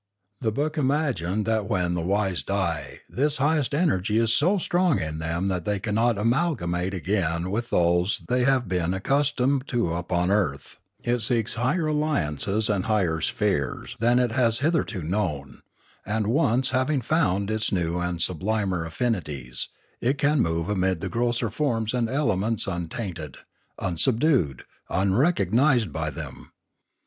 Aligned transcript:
The 0.39 0.51
book 0.51 0.79
imagined 0.79 1.45
that 1.45 1.67
when 1.67 1.93
the 1.93 2.01
wise 2.01 2.41
die 2.41 3.01
this 3.07 3.37
highest 3.37 3.75
energy 3.75 4.17
is 4.17 4.33
so 4.33 4.57
strong 4.57 4.99
in 4.99 5.19
them 5.19 5.47
that 5.49 5.67
it 5.67 5.83
cannot 5.83 6.17
amalgamate 6.17 6.95
again 6.95 7.51
with 7.51 7.69
those 7.69 8.23
they 8.27 8.43
have 8.43 8.67
been 8.67 8.95
accustomed 8.95 9.67
to 9.67 9.93
upon 9.93 10.31
earth; 10.31 10.79
it 11.03 11.19
seeks 11.19 11.53
higher 11.53 11.85
alliance 11.85 12.47
and 12.47 12.85
higher 12.85 13.21
spheres 13.21 13.95
than 13.99 14.17
it 14.17 14.31
has 14.31 14.57
hitherto 14.57 15.03
known; 15.03 15.61
and, 16.03 16.25
once 16.25 16.71
having 16.71 17.01
found 17.01 17.51
its 17.51 17.71
new 17.71 17.99
and 17.99 18.23
sublimer 18.23 18.85
affinities, 18.87 19.67
it 20.01 20.17
can 20.17 20.39
move 20.39 20.67
amid 20.67 21.01
the 21.01 21.09
grosser 21.09 21.51
forms 21.51 21.93
and 21.93 22.09
elements 22.09 22.65
untainted, 22.65 23.37
unsubdued, 23.79 24.63
unrecognised, 24.89 25.93
by 25.93 26.09
them. 26.09 26.51